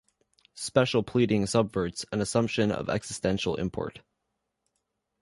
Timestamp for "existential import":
2.89-4.01